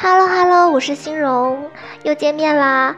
[0.00, 1.68] Hello Hello，我是欣荣，
[2.04, 2.94] 又见面啦。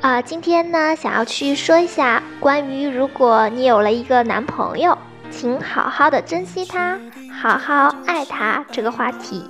[0.00, 4.96] 啊，今天呢，想要去说一下关于如果你有了一个男朋友，
[5.30, 6.98] 请好好的珍惜他，
[7.30, 9.44] 好好爱他这个话题。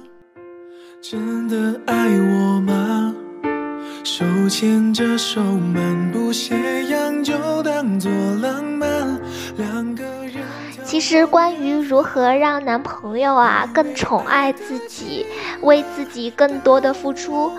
[1.00, 3.14] 真的爱我吗？
[4.02, 6.56] 手牵着手漫步斜
[6.86, 8.10] 阳，就当作
[8.42, 8.77] 浪漫。
[10.88, 15.26] 其实，关于如何让男朋友啊更宠爱自己，
[15.60, 17.52] 为自己更多的付出，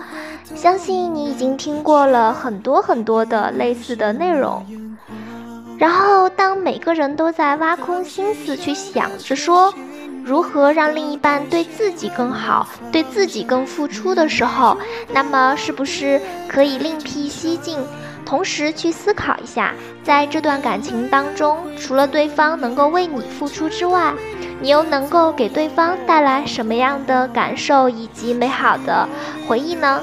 [0.56, 4.66] 相信你已经听过了很多很多的类似的内容。
[5.78, 9.72] 然后，当每个人都在挖空心思去想着说
[10.24, 14.76] 如何让另一半对自己更好，对自己更付出的时候，
[15.12, 17.78] 那么是不是可以另辟蹊径？
[18.30, 24.14] 同时去思考一下，在这段感情当中，除了对方能够为你付出之外，
[24.60, 29.08] 你又能够给对方带来什么样的感受以及美好的
[29.48, 30.00] 回忆呢？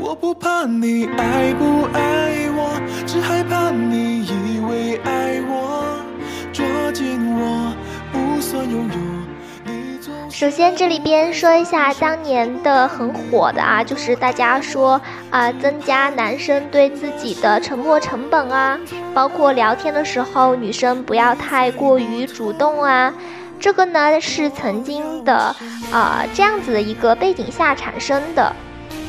[0.00, 2.31] 我不怕你爱不爱
[10.42, 18.76] 首先，这里边说一下当年的很火的啊，就是大家说啊，增加男生对自己的沉默成本啊，
[19.14, 23.14] 包括聊天的时候女生不要太过于主动啊，
[23.60, 25.54] 这个呢是曾经的
[25.92, 28.52] 啊这样子的一个背景下产生的，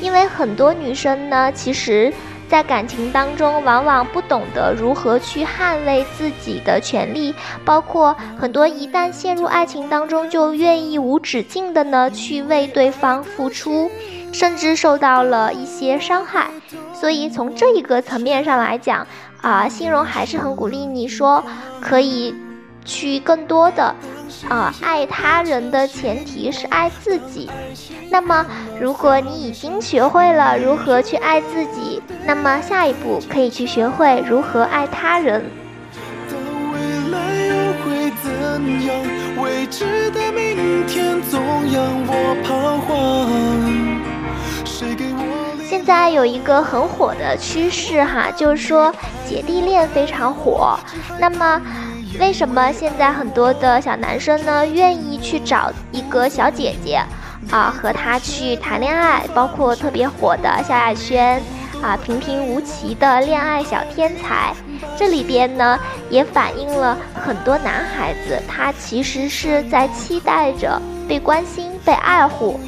[0.02, 2.14] 因为很多女生呢其实。
[2.54, 7.34] 在感情当中，往往不懂得如何去捍卫自己的权利，
[7.66, 13.90] 包括很多一旦陷入爱情当中，就愿意无止境的呢去为对方付出，
[14.31, 16.52] 甚至受到了一些伤害。
[16.94, 19.08] 所以从这一个层面上来讲，
[19.42, 21.44] 啊，欣荣还是很鼓励你说，
[21.81, 22.36] 可以
[22.86, 23.96] 去更多的。
[24.49, 27.49] 啊，爱他人的前提是爱自己。
[28.09, 28.45] 那么，
[28.80, 35.44] 如果你已经学会了如何去爱自己，那么下一步可以去学会如何爱他人。
[45.66, 48.94] 现在有一个很火的趋势哈，就是说
[49.28, 50.78] 姐弟恋非常火。
[51.19, 51.62] 那么。
[52.19, 57.03] 为什么现在很多的小男生呢，愿意去找一个小姐姐，
[57.50, 59.25] 啊，和她去谈恋爱？
[59.34, 61.41] 包括特别火的萧亚轩，
[61.81, 64.53] 啊，平平无奇的恋爱小天才。
[64.96, 65.78] 这里边呢，
[66.09, 72.59] 也反映了很多男孩子，他其实是在期待着被关心、被爱护。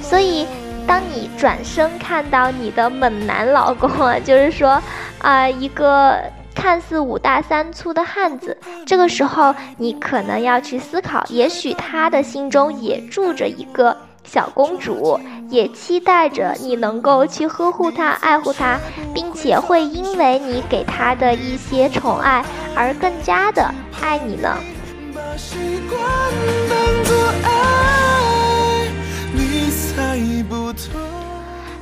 [0.00, 0.46] 所以，
[0.86, 4.80] 当你转身看到你的猛男老公啊，就是说，
[5.18, 6.22] 啊，一个。
[6.62, 8.56] 看似五大三粗的汉子，
[8.86, 15.18] 这个时候你可能要去思考，也许他的心中也住着一个小公主，
[15.48, 18.78] 也期待着你能够去呵护她、爱护她，
[19.12, 22.44] 并且会因为你给她的一些宠爱
[22.76, 23.68] 而更加的
[24.00, 24.56] 爱你呢。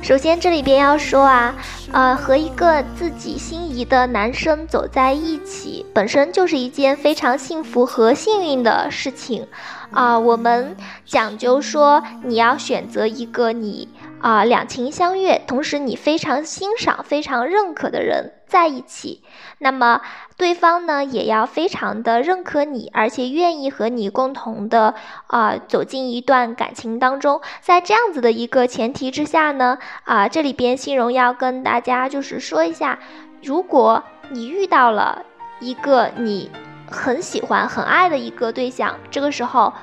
[0.01, 1.53] 首先，这里边要说啊，
[1.93, 9.45] 呃，和一个自己心仪的男生走在一起，本身就是一件非常幸福和幸运的事情，
[9.91, 10.75] 啊，我们
[11.05, 13.89] 讲究说，你要选择一个你。
[14.21, 19.23] 啊，两情相悦，同时你非常欣赏、非常认可的人在一起，
[19.57, 20.01] 那么
[20.37, 24.93] 对方呢也要非常的认可你，而且愿意和你共同的
[25.25, 27.41] 啊走进一段感情当中。
[27.61, 32.99] 在这样子的一个前提之下呢，啊，这里边欣荣要跟大家就是说一下，
[33.41, 35.25] 如果你遇到了
[35.59, 36.51] 一个你
[36.89, 39.73] 很喜欢、很爱的一个对象，这个时候。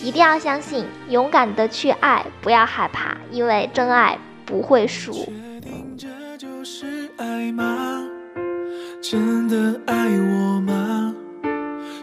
[0.00, 5.12] 一定要相信，勇敢的去爱，不要害怕，因为真爱不会输。
[9.00, 11.14] 真的爱我吗？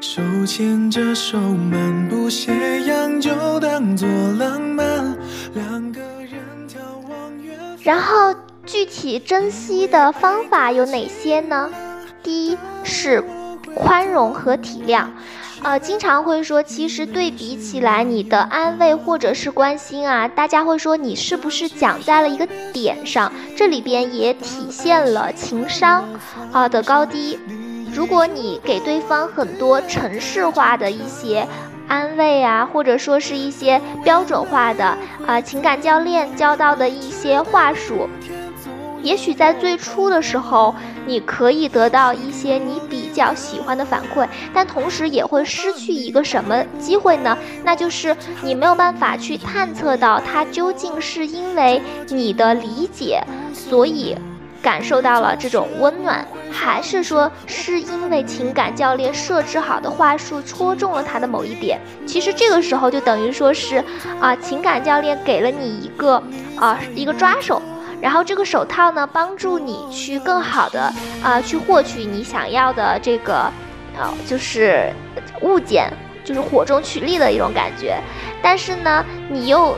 [0.01, 5.17] 手牵着手漫步斜阳，就当作浪漫。
[5.53, 6.77] 两个人眺
[7.09, 7.77] 望远方。
[7.83, 8.35] 然后
[8.65, 11.69] 具体珍惜的方法有哪些呢？
[12.21, 13.23] 第一是
[13.75, 15.05] 宽容和体谅。
[15.61, 23.31] 呃，经常会说，其实对比起来，你的安慰或者是关心啊，大家会说你是不是讲在了一个点上？
[23.57, 26.05] 这里边也体现了情商
[26.53, 27.37] 啊的高低。
[27.93, 31.45] 如果你给对方很多程式化的一些
[31.87, 34.97] 安慰啊，或者说是一些标准化的
[35.27, 38.07] 啊情感教练教到的一些话术，
[39.01, 40.75] 也许在最初的时候，
[41.05, 47.37] 你可以得到一些你比较喜欢的反馈，但同时也会失去一个什么机会呢？
[47.63, 53.23] 那就是你没有办法去探测到他究竟是因为你的理解，
[53.53, 54.15] 所以
[54.61, 61.79] 感受到了这种温暖，还是说是因为情感教练设置好的话术戳中了他的某一点？
[62.05, 63.83] 其实这个时候就等于说是
[64.19, 66.21] 啊，情感教练给了你一个
[66.57, 67.61] 啊一个抓手。
[68.01, 70.91] 然后这个手套呢，帮助你去更好的
[71.21, 73.33] 啊，去获取你想要的这个，
[73.97, 74.91] 啊，就是
[75.41, 75.91] 物件，
[76.23, 77.97] 就是火中取栗的一种感觉。
[78.41, 79.75] 但是呢，你又，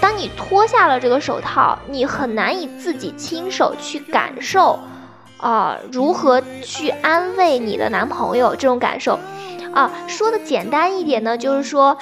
[0.00, 4.78] 当你脱下了这个手套，你很难以自己亲手去感受，
[5.36, 9.18] 啊，如何去安慰你的男朋友这种感受。
[9.72, 11.96] 啊，说的简单一点呢，就是说，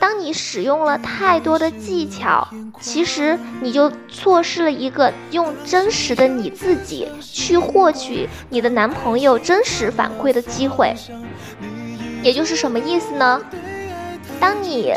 [0.00, 2.48] 当你使用了太多的技巧，
[2.80, 10.94] 其实你就错失了一个用真实的你自己去获取你的男朋友真实反馈的机会。
[12.22, 13.40] 也就是什么意思呢？
[14.40, 14.92] 当你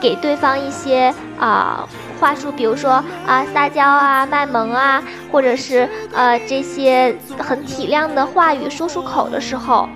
[0.00, 1.88] 给对方一些啊
[2.20, 9.88] 话术，比如说啊撒娇啊、卖萌啊，或者是呃这些很体谅的话语说出口的时候。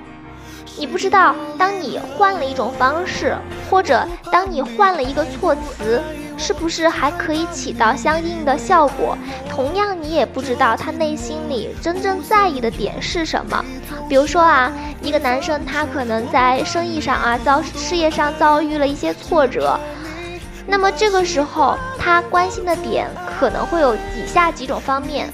[0.78, 3.36] 你不知道，当你换了一种方式，
[3.68, 6.00] 或者当你换了一个措辞，
[6.36, 9.18] 是不是还可以起到相应的效果？
[9.50, 13.64] 同样，你也不知道他内心里真正在意的点是什么。
[14.08, 14.72] 比如说啊，
[15.02, 19.78] 一个男生他可能在生意上啊遭事业上遭遇了一些挫折，
[20.64, 23.08] 那么这个时候他关心的点
[23.38, 25.28] 可能会有以下几种方面。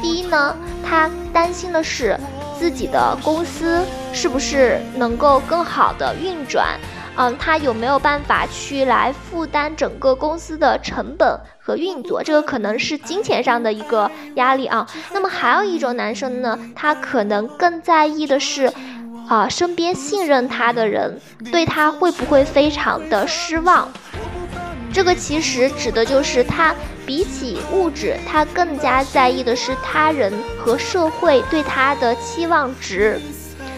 [0.00, 2.18] 第一呢，他担心的是。
[2.58, 6.78] 自己的公司是不是能够更好的运转？
[7.16, 12.22] 嗯，他有没有办法去来负担整个公司的成本和运作？
[12.22, 14.86] 这个可能是金钱上的一个压力啊。
[15.12, 18.72] 那么还有一种男生呢，他可能更在意的是，
[19.28, 21.20] 啊，身边信任他的人
[21.50, 23.88] 对他会不会非常的失望？
[24.92, 26.74] 这个其实指的就是他。
[27.08, 33.18] 比起物质，他更加在意的是他人和社会对他的期望值。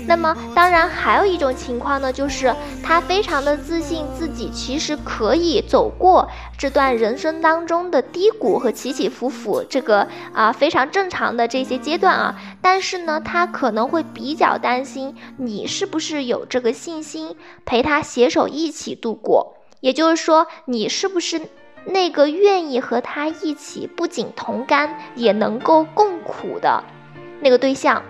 [0.04, 6.28] 那么，当然还有一种情况呢，就是他非常的自信，自己其实可以走过
[6.58, 12.34] 这段人生当中的低谷和起起伏伏，这个啊非常正常的这些阶段啊。
[12.60, 21.40] 但是呢，他可能会比较担心你是不是有这个信心陪他携手一起度过，也就是说，你是不是。
[21.84, 26.84] 那个愿意和他一起不仅同甘，也能够共苦的
[27.40, 28.02] 那个对象，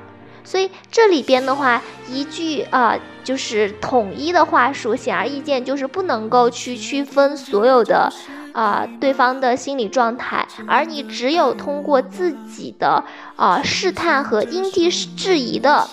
[0.44, 8.12] 所以这里边的话，一句啊，就是统一的话术，显而易见，就是不能够去区分所有的
[8.52, 13.04] 啊对方的心理状态，而你只有通过自己的
[13.36, 15.88] 啊试探和因地制宜的。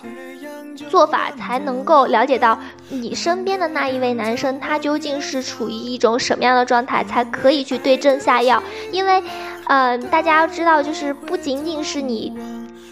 [0.77, 2.57] 做法才能够了解到
[2.89, 8.61] 你身边的那一位男生，他究竟是处于一种什么样的状态，才可以去对症下药。
[8.91, 9.21] 因为，
[9.67, 12.33] 呃，大家要知道，就是不仅仅是你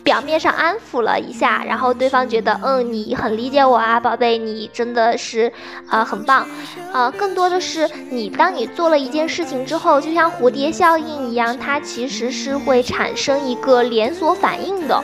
[0.04, 5.52] 表面上安抚了一下，然后对方觉得，嗯，你很理解我啊，宝贝，你真的是，
[5.90, 6.46] 呃，很棒，
[6.94, 15.04] 呃，更多的是你当你做了一件事情之后，就像蝴蝶效应一样，它其实是会产生一个连锁反应的。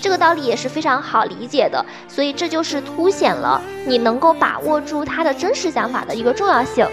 [0.00, 6.86] 这个道理也是非常好理解的，所以这就是凸显了你能够把握住他的真实想法的一个重要性。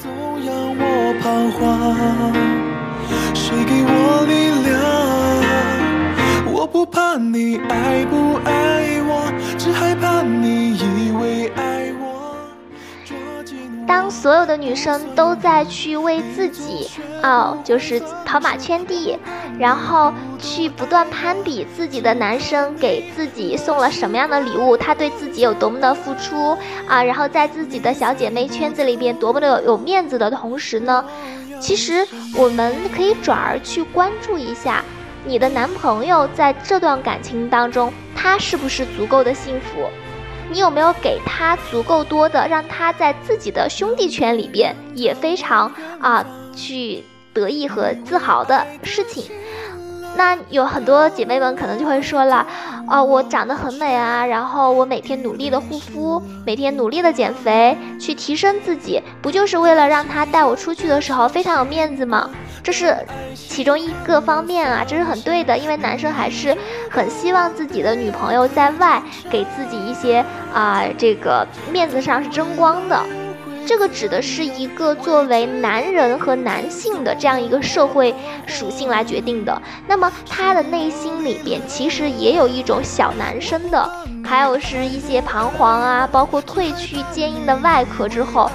[0.00, 0.10] 总
[0.46, 1.60] 让我彷徨，
[3.34, 4.70] 谁给我力量
[6.54, 8.16] 我不怕你爱不
[14.20, 16.90] 所有的女生都在去为自己，
[17.22, 19.18] 哦，就是跑马圈地，
[19.58, 26.54] 然后去不断攀比自己的男生给自己送了什么样的礼物，他对自己有多么的付出
[26.86, 31.02] 啊，然后在自己的小姐妹圈子里边多么的有有面子的同时呢，
[31.58, 34.84] 其实我们可以转而去关注一下
[35.24, 39.88] 你的男朋友在这段感情当中，他是不是足够的幸福。
[40.50, 49.30] 你有没有给他足够多的，让他在自己的兄弟圈里边也非常啊去得意和自豪的事情？
[50.16, 52.44] 那有很多姐妹们可能就会说了，
[52.88, 62.28] 啊，我长得很美啊，然后我每天努力的护肤，每天努力的减肥，去提升自己，不就是为了让他带我出去的时候非常有面子吗？
[62.62, 62.96] 这是
[63.34, 66.56] 其中一个方面啊，这是很对的，因为男生还是
[66.90, 73.02] 很希望自己的女朋友在外给自己一些啊，这个面子上是争光的。
[73.66, 78.12] 这个指的是一个作为男人和男性的这样一个社会
[78.46, 79.62] 属性来决定的。
[79.86, 83.88] 那么他的内心里边其实也有一种小男生的，
[84.24, 88.50] 还有是一些彷徨啊，包括褪去坚硬的外壳之后，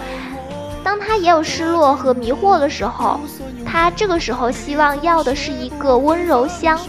[0.86, 3.20] 当他也有失落和迷惑的时候，
[3.66, 6.80] 他这个时候希望要的是一个温柔乡，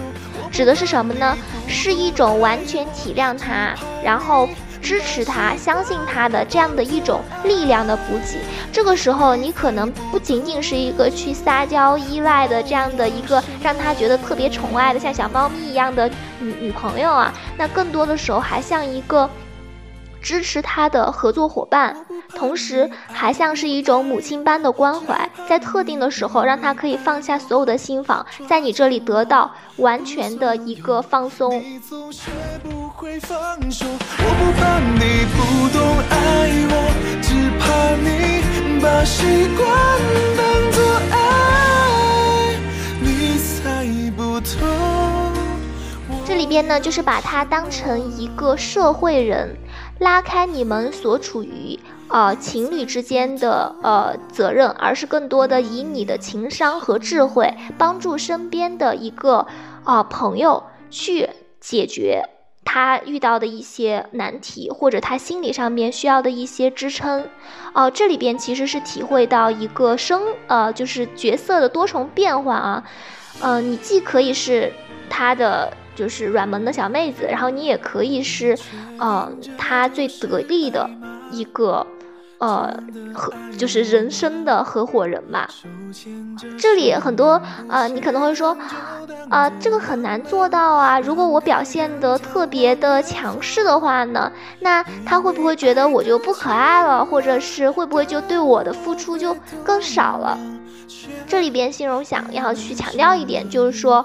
[0.52, 1.34] 指的是什么呢？
[1.66, 3.74] 是一种完全体谅他，
[4.04, 4.46] 然后。
[4.82, 8.38] 支持他、相信他的这样的一种力量的补给，
[8.70, 19.28] 这个时候你可能不仅仅是一个去撒娇依赖的这样的一个让他觉得特别宠爱的像小猫咪一样的女女朋友啊，那更多的时候还像一个
[20.26, 21.96] 支持他的合作伙伴。
[22.34, 31.62] 同时，还像是一种母亲般的关怀，在特定的时候，让他可以放下所有的心防，在你这里得到完全的一个放松。
[46.26, 49.56] 这里边呢，就是把他当成一个社会人，
[49.98, 51.78] 拉开你们所处于。
[52.08, 59.44] 呃，情侣之间的呃责任，而是更多的以你的情商和智慧，帮助身边的一个
[59.82, 62.22] 啊朋友去解决
[62.64, 67.28] 他遇到的一些难题，或者他心理上面需要的一些支撑。
[67.74, 72.84] 哦，这里边其实是体会到一个生呃，就是角色的多重变化啊。
[73.40, 74.72] 嗯，你既可以是
[75.10, 78.56] 他的就是软萌的小妹子，然后你也可以是
[79.00, 80.88] 嗯他最得力的
[81.32, 81.84] 一个。
[82.38, 82.70] 呃，
[83.14, 85.48] 合就是人生的合伙人嘛。
[86.58, 88.54] 这里很多呃，你可能会说，
[89.30, 91.00] 啊，这个很难做到啊。
[91.00, 99.34] 如果我表现的特别的强势的话呢，那他会不会觉得我就不可爱了，或者是会不会就对我的付出就
[99.64, 100.38] 更少了？
[101.26, 104.04] 这里边心荣想要去强调一点，就是说。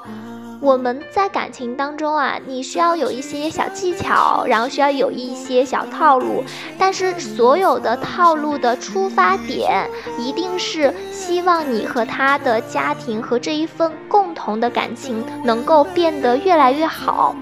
[0.62, 6.44] 我们在感情当中啊，你需要有一些小技巧，然后需要有一些小套路，
[6.77, 9.89] 但是所有的套路的出发点
[10.20, 17.36] 一定是希望你和他的家庭和这一份共同的感情能够变得越来越好。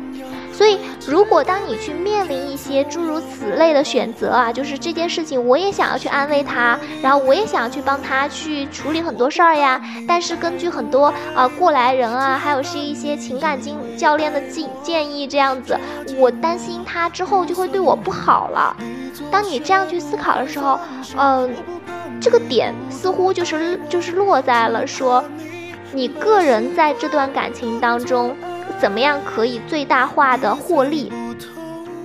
[0.59, 9.81] 所以，如果当你去面临一些诸如此类的选择啊，就是这件事情，我也想要去安慰他，然后我也想要去帮他去处理很多事儿呀。
[10.05, 15.79] 但是根据很多啊过来人啊，还有是一些情感经教练的建建议，这样子，
[16.17, 18.75] 我担心他之后就会对我不好了。
[19.31, 20.77] 当你这样去思考的时候，
[21.17, 21.49] 嗯，
[22.19, 25.23] 这个点似乎就是就是落在了说，
[25.93, 28.35] 你个人在这段感情当中。
[28.79, 31.11] 怎么样可以最大化的获利？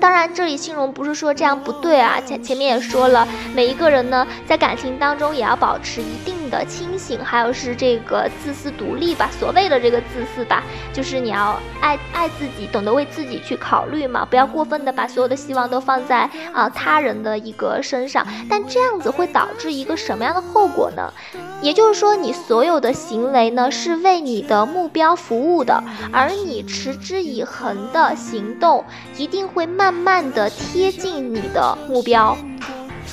[0.01, 2.21] 当然，这里形容不是说这样不对啊。
[2.21, 9.29] 前前面也说了，每一个人呢，在感情当中也要保持一定的清醒，还有是这个自私独立吧。
[9.39, 18.27] 所谓的这个自私吧，就是你要爱爱自己，懂得为自己去考虑嘛，不要过分的把所有的希望都放在啊他人的一个身上。
[18.49, 21.13] 但这样子会导致一个什么样的后果呢？
[21.61, 25.83] 也就是说，你所有的行为呢，是为你的目标服务的，
[26.13, 28.85] 而你持之以恒的行动，
[29.17, 32.37] 一定会慢慢的贴近你的目标。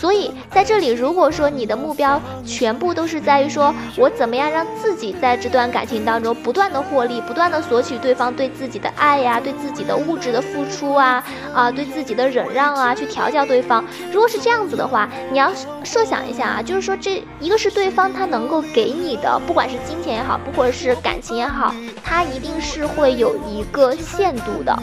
[0.01, 13.85] 所以在这里，如果说你的目标全部都是在于说我怎么样让自己在这段感情当中不断的获利，不断的索取对方对自己的爱呀，对自己的物质的付出啊，啊，对自己的忍让啊，去调教对方。
[14.11, 15.51] 如果是这样子的话，你要
[15.83, 24.75] 设想一下啊，就是说这一个是对方他能够给你的，不管是金钱也好，不或者是感情也好，他一定是会有一个限度的，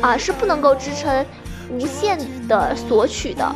[0.00, 1.26] 啊，是不能够支撑
[1.72, 3.54] 无限的索取的。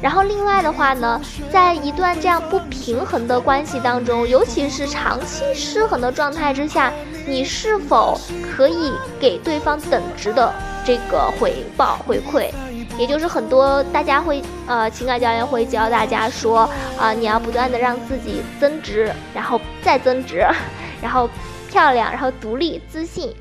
[0.00, 6.92] 然后另外的话呢，在一段这样不平衡的关系当中，尤其是长期失衡的状态之下，
[7.26, 8.20] 你是否
[8.56, 10.52] 可以给对方等值的
[10.84, 12.50] 这个回报回馈？
[12.96, 16.68] 也就是很多大家会呃情感教练会教大家说
[16.98, 20.44] 啊，你要不断的让自己增值，然后再增值，
[21.02, 21.28] 然后
[21.68, 23.32] 漂亮，然后独立自信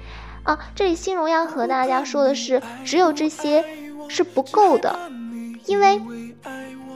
[0.44, 0.58] 啊。
[0.76, 3.64] 这里新荣要和大家说的是，只有这些
[4.08, 4.98] 是不够的，
[5.66, 6.02] 因为。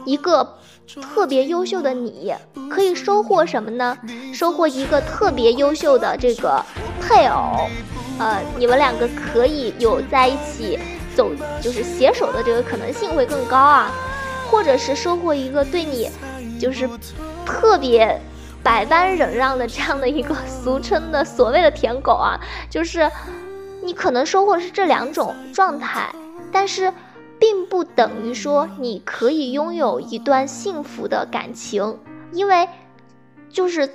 [0.04, 0.58] 一个
[1.00, 2.34] 特别优秀的你，
[2.72, 3.96] 可以收获什么呢？
[4.34, 6.60] 收获一个特别优秀的这个
[7.00, 7.68] 配偶，
[8.18, 10.80] 呃，你们两个可以有在一起
[11.16, 11.30] 走，
[11.62, 13.92] 就是携手的这个可能性会更高啊。
[14.50, 16.10] 或者是收获一个对你
[16.60, 16.90] 就是
[17.46, 18.20] 特别
[18.64, 22.40] 百般忍让的这样的一个 俗称的所谓的舔狗啊，
[22.72, 23.08] 就是
[23.84, 26.12] 你可能收获是这两种状态，
[26.52, 26.94] 但是。
[27.42, 31.98] 并不等于说你可以拥有一段幸福的感情，
[32.34, 32.70] 因为
[33.50, 33.90] 就是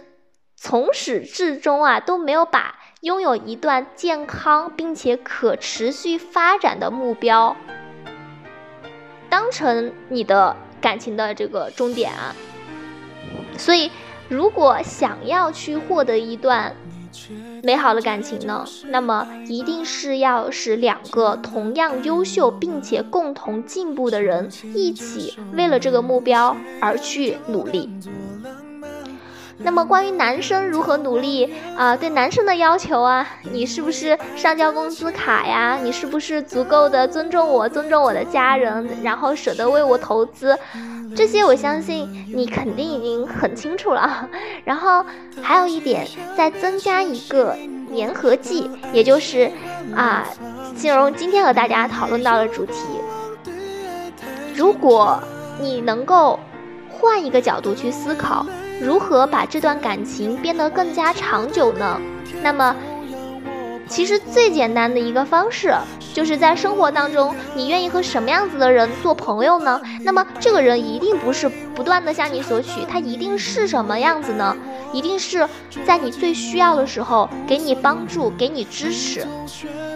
[0.56, 7.56] 从始至终啊都没有把拥有一段健康并且可持续发展的目标
[9.30, 12.34] 当成你的感情的这个终点啊。
[13.56, 13.92] 所以，
[14.28, 16.74] 如果想要去获得一段，
[17.62, 18.64] 美好的感情呢？
[18.88, 27.90] 那么一定是要使两个同样优秀并且共同进步的人一起为了这个目标而去努力。
[29.58, 31.96] 那么关于男生如何努力啊？
[31.96, 35.78] 对男生的要求啊，你是不是上交工资卡呀？
[35.82, 40.56] 你是不是足够的尊重我、尊重我的家人，然后舍得为我投资？
[41.16, 44.28] 这些我相信你肯定已经很清楚了。
[44.64, 45.04] 然后
[45.42, 47.56] 还有一点，再增加一个
[47.96, 49.50] 粘合剂，也就是
[49.94, 50.26] 啊，
[50.76, 52.74] 金融今天和大家讨论到的主题。
[54.54, 55.18] 如果
[55.60, 56.38] 你能够
[56.90, 58.46] 换一个角度去思考。
[58.80, 62.00] 如何把这段感情变得更加长久呢？
[62.42, 62.74] 那么，
[63.88, 65.74] 其实最简单的一个方式，
[66.12, 69.80] 就是在生活当中，你愿意和什么样子的人做朋友呢？
[70.02, 74.56] 那么，这个人一定不是不断的向你索取，他一定是什么样子呢？
[74.92, 75.46] 一定是
[75.84, 79.26] 在你最需要的时候给你帮助、给你支持，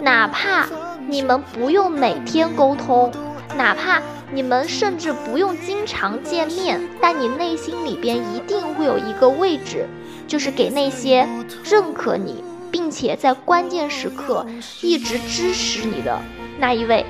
[0.01, 0.67] 哪怕
[1.07, 3.11] 你们不用每天沟通。
[3.57, 4.01] 哪怕
[4.33, 9.85] 你们甚至不用经常见面，但你内心里边一定会有一个位置，
[10.25, 11.27] 就是给那些
[11.65, 14.45] 认可你，并且在关键时刻
[14.81, 16.17] 一直支持你的
[16.57, 17.05] 那一位。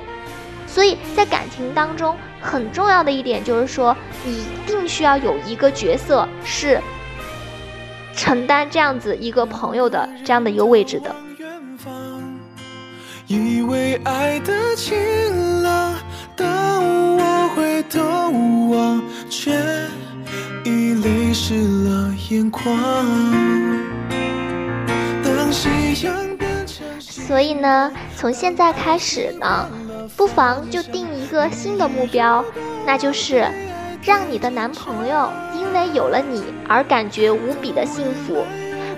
[0.66, 6.80] 所以在感情当中，很重要的一点就是说，你一定需要有一个角色是
[8.16, 11.14] 承担这样子一个朋友的这样的一个位置的。
[13.28, 15.91] 以为爱的晴朗。
[16.42, 18.00] 当我回头
[18.70, 19.52] 望，却
[20.64, 22.76] 已泪湿了眼眶。
[27.00, 29.68] 所以呢，从现在开始呢，
[30.16, 32.44] 不妨就定一个新的目标，
[32.84, 33.46] 那就是
[34.02, 38.44] 让你的男朋友因为有了你而感觉无比的幸福，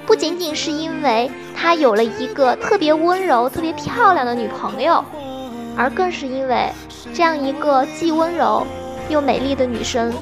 [0.06, 5.04] 不仅仅是因为他有了一个特别温柔、特别漂亮的女朋友。
[5.76, 6.70] 而更是因为
[7.12, 8.66] 这样一个既温柔
[9.08, 10.12] 又美丽的女生，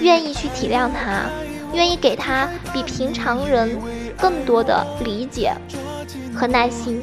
[0.00, 1.24] 愿意去体谅他，
[1.72, 3.78] 愿意给他比平常人
[4.18, 5.54] 更多的理解
[6.34, 7.02] 和耐心，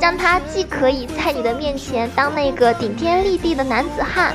[0.00, 4.34] 让他既可以在你的面前当那个顶天立地的男子汉，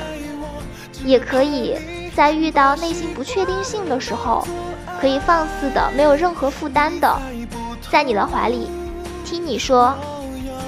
[1.04, 1.76] 也可以
[2.14, 4.46] 在遇到内心不确定性的时候，
[5.00, 7.16] 可以放肆的、没有任何负担的，
[7.90, 8.68] 在你的怀里
[9.24, 9.94] 听你说。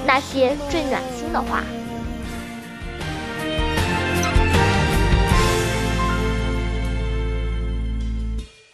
[0.05, 1.63] 那些最暖心的话。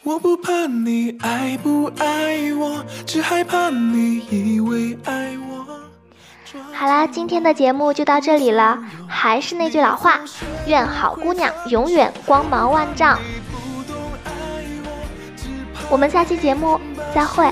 [0.04, 5.65] 我不怕你爱不爱我，只害怕你以为爱我。
[6.74, 8.78] 好啦，今天的节目就到这里了。
[9.08, 10.20] 还是那句老话，
[10.67, 13.17] 愿好姑娘永远光芒万丈。
[15.89, 16.80] 我们下期节目
[17.13, 17.50] 再会。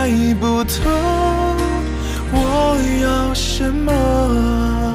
[0.00, 0.08] 猜
[0.40, 0.88] 不透
[2.32, 4.89] 我要什么？